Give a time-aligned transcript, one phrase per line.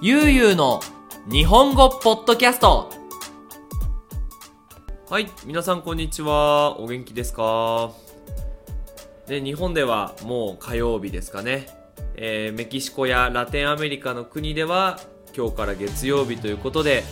[0.00, 0.80] ゆうゆうの
[1.28, 2.88] 日本語ポッドキャスト。
[5.10, 6.78] はい皆さんこんにちは。
[6.78, 7.90] お元気ですか？
[9.26, 11.66] で日本ではもう火曜日ですかね、
[12.14, 15.00] えー、メキシコやラテンアメリカの国では
[15.36, 17.02] 今日から月曜日ということで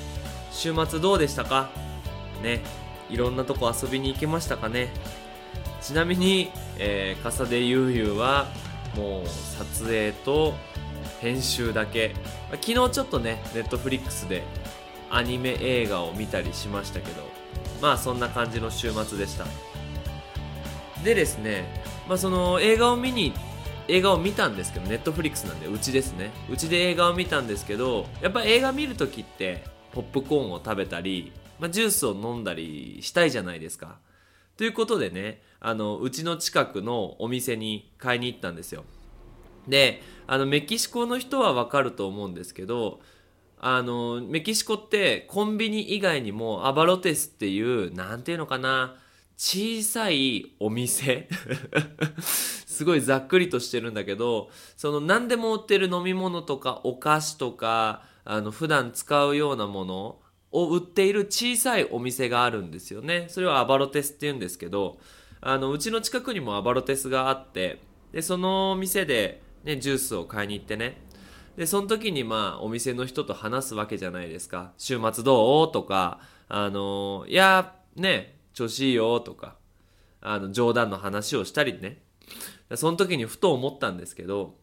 [0.52, 1.70] 週末どうでしたか？
[2.44, 2.62] ね
[3.10, 4.92] いろんなとこ遊びに行けましたかね？
[5.82, 8.46] ちなみに、えー、笠でゆうゆうは
[8.94, 10.54] もう撮影と
[11.20, 12.14] 編集だけ。
[12.52, 14.42] 昨日ちょっとねネットフリックスで
[15.10, 17.22] アニメ映画を見たりしましたけど
[17.80, 19.46] まあそんな感じの週末でした。
[21.04, 21.64] でですね
[22.08, 23.32] まあその映画を見に
[23.88, 26.32] 映画を見たんですけどネットフリックスなんでうちですね。
[26.50, 33.98] うちで映画を見たんですけどやっぱ映画見るときってポップコーンを食べたり、まあ、ジュースを飲んだりしたいじゃないですか。
[34.56, 38.84] ということでねあのうちの近くのお店に買いに行ったんですよ。
[39.68, 43.00] であのメキシコの人はわかると思うんですけど
[43.58, 48.96] あのメキシコってコンビニ以外にもアバロテスっていうなんていうのかな
[49.36, 51.28] 小さいお店。
[52.20, 60.18] すごいざっくりとしてるんだけどその何でも売ってる飲み物とかお菓子とかあの普段使うようなもの
[60.52, 63.26] を売っている小さいお店があるんですよね。
[63.30, 64.98] それはアバロテスって言うんですけど
[65.40, 67.80] あのうちの近くにもアバロテスがあって
[68.12, 71.02] でその店でね、ジュースを買いに行ってね。
[71.56, 74.72] で、その時にまあ、お店の人と話すわけじゃないですか。
[74.78, 75.72] 週末どう？
[75.72, 79.18] とか、あのいや、ね、調子いいよ？
[79.18, 79.56] とか、
[80.20, 81.98] あの、冗談の話をしたりね。
[82.76, 84.54] その時にふと思ったんですけど、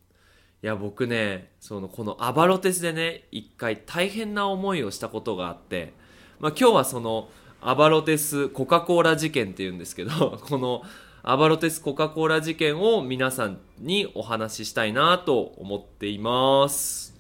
[0.64, 5.92] いや、僕ね、その、このアバロテスでね、一回大変な思いをしたことがあって、
[6.40, 10.84] まあ今日はその、アバロテスコカ・コーラ事件って言うんですけど、 この
[11.26, 17.16] アバロテスコカ・コーラ事件を皆さんにお話ししたいなと思っています。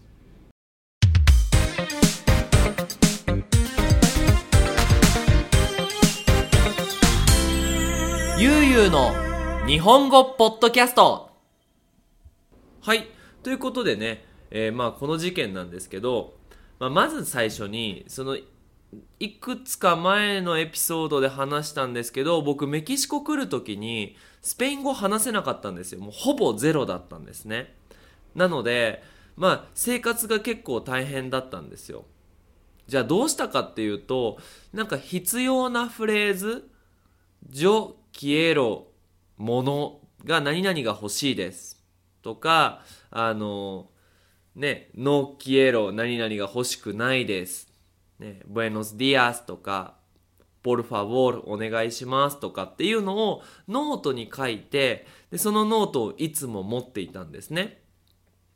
[8.37, 9.13] ゆうゆうの
[9.65, 11.29] 日本語ポッドキャスト
[12.81, 13.07] はい。
[13.41, 16.33] ということでね、えー、まあこの事件なんですけど、
[16.77, 18.37] まあ、まず最初に、その
[19.19, 26.01] いくつか前のエピソードで話したんですけど僕メキシコ来る時にスペイン語話せなかったんですよ。
[26.01, 27.73] もうほぼゼロだったんですね。
[28.35, 29.03] なので
[29.35, 32.05] まあ生活が結構大変だったんですよ。
[32.87, 34.37] じゃあどうしたかっていうと
[34.73, 36.69] なんか必要なフレーズ
[37.47, 38.87] 「ジョ・キエロ・
[39.37, 41.81] もの」が何々が欲しいです。
[42.21, 43.89] とかあの
[44.55, 47.71] ね「No quiero 何々が欲しくないです」
[48.19, 49.95] ね、Buenos días とか、
[50.63, 57.81] por favor お願いしますとかっていうのをノートに書いて、でそのノートをいつも持っていたんですね。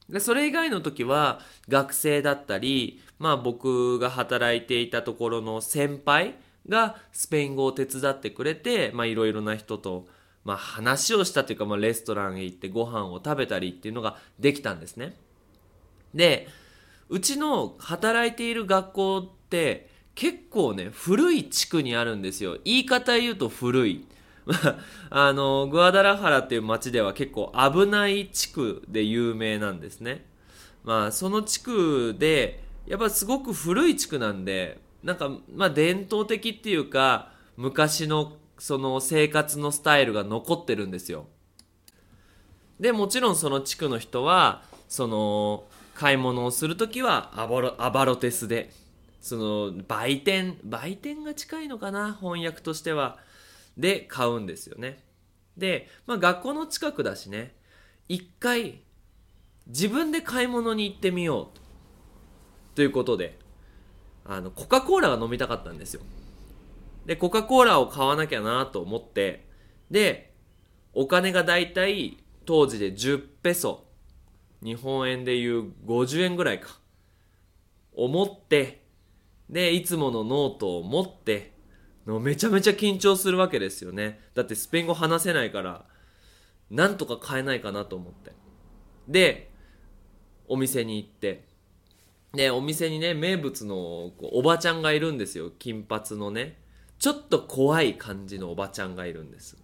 [0.09, 6.35] で、それ以外の時は学生だったり、まあ僕が働いていたところの先輩
[6.69, 10.07] がスペイン語を手伝ってくれて、まあいろいろな人と、
[10.45, 15.17] まあ話をしたというか、まあレストランへ行ってご飯を食べたりっていうのができたんですね。
[16.13, 16.47] で、
[17.09, 22.57] うちの働いている学校って結構ね、古い地区にあるんですよ。
[22.65, 24.05] 言い方言うと古い。
[25.09, 30.25] あの、グアダラハラっていう街では結構危ない地区で有名なんですね。
[30.83, 41.27] まあ、その地区で、やっぱすごく古い地区なんで、なんか、まあ伝統的っていうか、昔のその生活のスタイルが残ってるんですよ。
[42.79, 48.71] で、もちろんその地区の人は、その、買い物をするときはアバロアバロテスで、
[49.19, 53.19] その売店、売店が近いのかな、翻訳としては。
[53.77, 55.03] で、買うんですよね。
[55.57, 57.55] で、まあ学校の近くだしね、
[58.07, 58.81] 一回
[59.67, 61.57] 自分で買い物に行ってみよう
[62.75, 62.81] と。
[62.81, 63.39] いうことで、
[64.23, 66.01] あの、コカ・コーラが飲みたかったんですよ。
[67.05, 69.47] で、コカ・コーラを買わなきゃなと思って、
[69.89, 70.33] で、
[70.93, 73.85] お金がだいたい当時で10ペソ
[74.63, 76.79] 日本円でいう50円ぐらいか。
[77.93, 78.86] 思って、
[79.49, 81.53] で、いつものノートを持って、
[82.05, 84.21] めちゃめちゃ緊張するわけですよね。
[84.33, 85.85] だってスペイン語話せないから、
[86.69, 88.31] なんとか買えないかなと思って。
[89.07, 89.51] で、
[90.47, 91.45] お店に行って、
[92.33, 93.77] で、お店にね、名物の
[94.21, 95.51] おばちゃんがいるんですよ。
[95.57, 96.61] 金髪のね。
[96.99, 99.57] ちょっと怖い感じのおばちゃんがいるんです。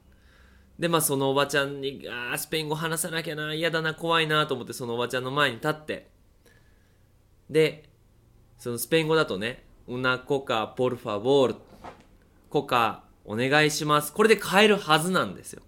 [0.79, 6.09] で、まあそのおばちゃんに、ああ、スペイン語話さなきゃな、嫌だな、怖いなと思ってそのおばちゃんの前に立って、
[7.49, 7.89] で、
[8.57, 11.55] そのスペイン語だとね、una coca por favor
[12.49, 14.13] コカお願いします。
[14.13, 15.61] これで買えるはずなんですよ。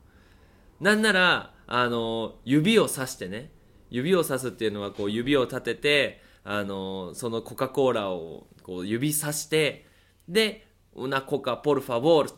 [0.80, 3.52] なんなら、あの、指をさしてね、
[3.90, 9.88] 指をさすっていうのはこう指を立てて、あのそのコカ・コーラをこう指さして
[10.30, 12.38] で「ウナコカポルファボール」って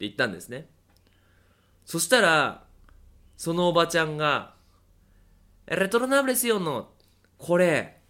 [0.00, 0.68] 言ったんですね
[1.86, 2.64] そしたら
[3.36, 4.54] そのおばちゃんが
[5.66, 6.90] 「レトロナブレスヨの
[7.38, 8.01] これ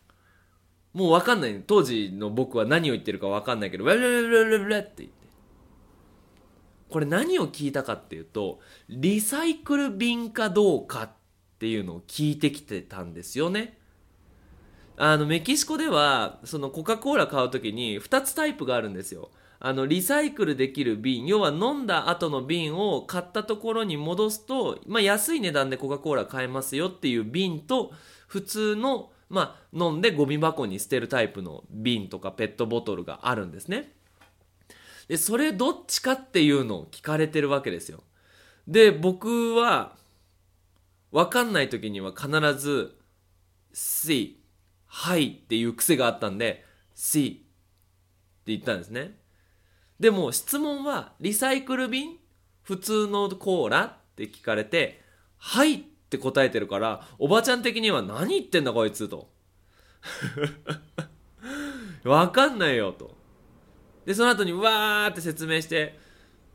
[0.93, 1.63] もうわかんない。
[1.67, 5.23] 当時の僕は何を言ってるかわかんないけど「ウェルレレレレ」って言って。
[6.91, 8.61] これ何を聞いたかっていうと
[8.91, 11.11] リサイクル便かどうかっ
[11.59, 13.79] ていうのを聞いてきてたんですよね。
[14.99, 19.31] あのメキシコではそのコカ・コーラ買う時に2つタイプがあるんですよ。
[19.65, 27.93] あのリサイクルできる瓶要は飲んだ後の瓶を買ったところに戻すと、まあ、安い値段でコカ・コーラ買えますよっていう瓶と
[28.27, 33.95] 普通の、まあ、飲んでゴミ箱に捨てるタイプの瓶とかペットボトルがあるんですね。
[35.09, 38.05] でそれどっちかっていうのを聞かれてるわけですよ。
[38.69, 39.97] で僕は
[41.11, 42.95] 分かんない時には必ず
[43.73, 44.39] 「C」
[44.87, 49.19] 「はい」っていう癖があったんで「C」って言ったんですね。
[49.99, 52.19] でも質問はリサイクル瓶？
[52.63, 53.85] 普通のコーラ？
[53.85, 55.01] って聞かれて
[55.39, 59.31] 「はい」ってって答えてるからおばちゃん的には何言ってんだこいつと。
[62.05, 63.17] わかんないよと。
[64.05, 65.99] でその後にわーって説明して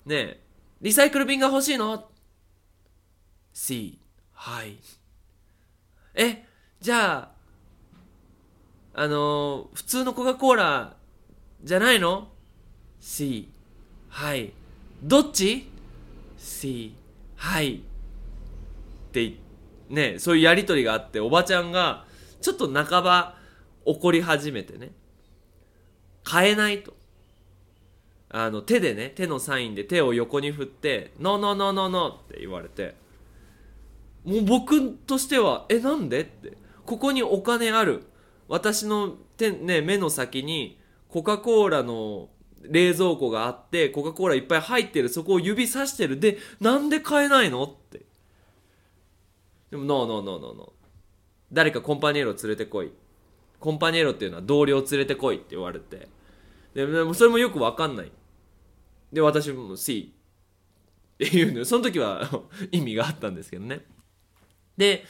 [0.05, 0.43] ねえ
[0.81, 2.11] リサイクル瓶が欲しいの
[3.53, 3.99] ?C
[4.33, 4.77] はい。
[6.13, 6.45] え
[6.79, 7.31] じゃ
[8.93, 10.95] ああのー、普通のコカ・コーラ
[11.63, 12.27] じゃないの
[12.99, 13.49] ？C
[14.09, 14.53] はい。
[15.01, 15.67] どっち
[16.37, 16.93] ？C
[17.35, 17.75] はい。
[17.77, 17.79] っ
[19.11, 19.46] て言って
[19.89, 22.05] ねそういうやり取りがあっておばちゃんが
[22.41, 23.35] ちょっと半ば
[23.85, 24.91] 怒り始めてね。
[26.23, 26.93] 買えないと。
[28.29, 32.95] あの手でね手のサインで手を横に振って「ノーノーノーノーノー」って言われて。
[34.25, 36.57] もう僕としては「えなんで?」って。
[36.85, 38.03] ここにお金ある。
[38.47, 40.79] 私の手、ね、目の先に
[41.09, 42.29] コカ・コーラの
[42.61, 46.19] 冷蔵庫があってコカ・コーラいっぱい入ってるそこを指さしてる。
[46.19, 47.63] でなんで買えないの？
[47.63, 48.01] って。
[49.71, 50.69] でもノーノーノーノーノー
[51.51, 52.91] 誰かコンパニエロ連れてこい。
[53.59, 56.07] コンパニエロっていうのは同僚連れてこいって言われて。
[56.73, 58.11] でもそれもよくわかんない。
[59.11, 60.13] で私も C
[61.15, 61.65] っていうの。
[61.65, 62.29] その時は
[62.71, 63.85] 意味があったんですけどね。
[64.77, 65.05] で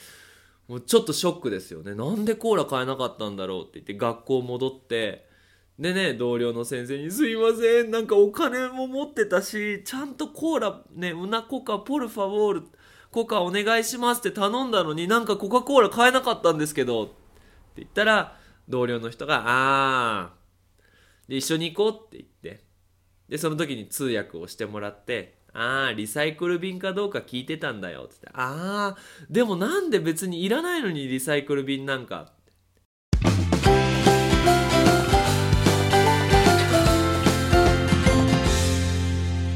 [0.68, 1.94] もうちょっとショックですよね。
[1.94, 5.26] なんでコーラ買えなかったんだろうって言って学校戻って。
[5.78, 7.90] でね同僚の先生に「すいません。
[7.90, 12.62] なんかお金も持ってたしちゃんとコーラねうなコカポルファボール
[13.10, 17.12] コカお願いします」って頼んだのになんかコカ・コーラ買えなかったんですけどって
[17.76, 18.36] 言ったら
[18.68, 20.30] 同僚の人が「ああ
[21.28, 22.64] で一緒に行こう」って言って
[23.28, 28.08] でその時に通訳をしてもらってああ、リサイクル便かどうか聞いてたんだよっ。
[28.08, 28.28] つって。
[28.32, 28.96] ああ、
[29.30, 32.32] でもなんで別にいらないのにリサイクル便なんか。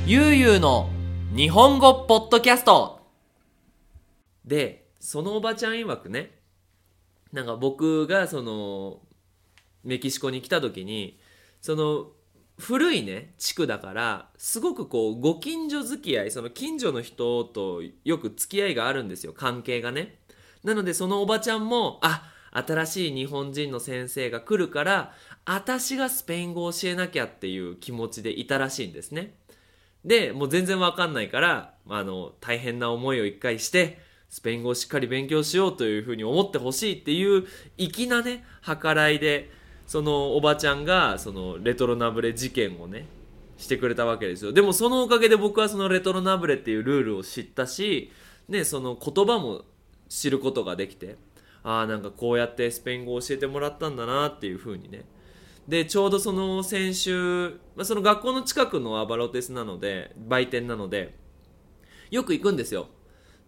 [0.07, 0.91] ゆうゆうの
[1.35, 3.02] 日本語ポッドキャスト
[4.44, 6.39] で、そのおばちゃん曰くね、
[7.33, 9.00] なんか僕がその、
[9.85, 11.19] メキシコに来た時に、
[11.61, 12.12] その、
[12.59, 20.19] 古いね地区だからすごくこうご近所付き合いその近所の人とよく付き合いがあるんですよ関係がね。
[20.62, 25.13] なのでそのおばちゃんもあ新しい日本人の先生が来るから
[25.44, 29.34] 私がスペイン語を教えなきゃっていう気持ちでいたらしいんですね。
[30.05, 33.99] でもう全然わかんないからあの大変な思いを一回して
[34.32, 37.44] スペイン語をしっかり勉強しようというふうに思ってほしいっていう
[37.77, 39.51] 粋なね計らいで
[39.86, 43.06] そのおばちゃんがそのレトロナブレ事件をね
[43.58, 44.55] してくれたわけですよ。
[44.55, 48.10] でもそのおかげで僕はそのレトロナブレっていうルールを知ったし、
[48.48, 49.67] ね、その言葉も
[50.08, 51.17] 知ることができて
[51.62, 55.05] ああなんかこうやってスペイン語を教えてもらったんだなっていうふうにね。
[55.69, 61.15] でちょうどその先週、まあ、その学校の近くのアバロテスなので売店なので
[62.10, 62.89] よく行くんですよ。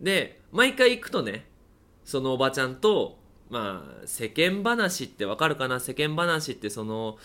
[0.00, 1.46] で毎回行くとね
[2.04, 3.18] そのおばちゃんと
[3.50, 5.80] まあ世間話ってわかるかな？
[5.80, 7.18] 世間話ってその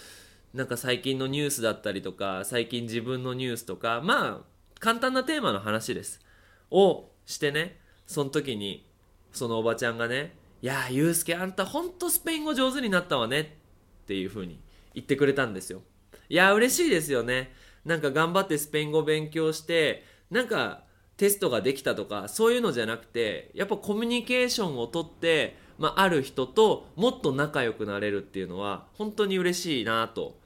[0.54, 4.42] なんか最近のニュースだったりとか最近自分のニュースとかまあ
[4.80, 6.22] 簡単なテーマの話です。
[6.72, 8.88] をしてねその時に
[9.32, 13.42] そのおばちゃんがね「いやーゆうすけあんたほんとスペイン語上手になったわね」
[14.04, 14.60] っていう風に
[14.94, 15.82] 言ってくれたんですよ。
[16.30, 17.54] いや嬉しいですよね。
[17.86, 20.84] なんか頑張ってスペイン語勉強してなんか
[21.20, 30.38] テストができたとかそういうのじゃなくてやっぱコミュニケーションをとってまあ、ある人ともっと仲良くなれるっていうのは本当に嬉しいなと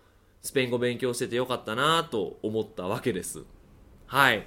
[0.43, 3.43] スペイン語勉強しててよかったなと思ったわけです。
[4.05, 4.45] はい。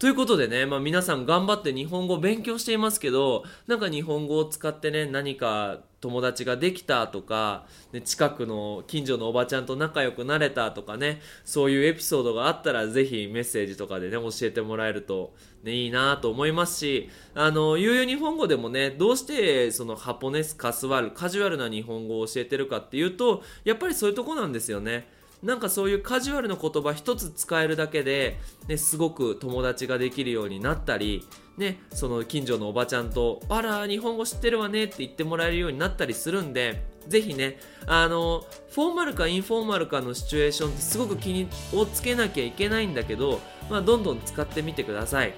[0.00, 25.19] ということでね、まあ、皆さん頑張って日本語を勉強していますけどなんか日本語を使ってね何か友達ができたとか、ね、近くの近所のおばちゃんと仲良くなれたとかねそういうエピソードがあったらぜひメッセージとかでね教えてもらえると、ね、いいなと思いますしあのゆうゆう日本語でもねどうしてそのハポネスカスワルカジュアルな日本語を教えてるかっていうとやっぱりそういうとこなんですよね。
[25.42, 45.34] なんかそういうカジュアルな言葉一つ使えるだけで、ね、すごく友達ができるようになったり、ね、その近所のおばちゃんと、あら、日本語知ってるわねって言ってもらえるようになったりするんで、ぜひね、あの、フォーマルかインフォーマルかのシチュエーションってすごく気をつけなきゃいけないんだけど、まあ、どんどん使ってみてください。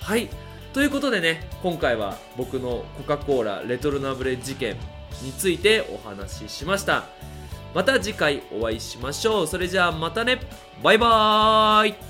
[0.00, 0.28] はい。
[0.72, 4.76] ということでね、今回は僕のコカ・コーラレトルナブレ事件
[5.22, 7.04] についてお話ししました。
[7.74, 9.46] また次回お会いしましょう。
[9.46, 10.40] それじゃあまたね。
[10.82, 12.09] バイバーイ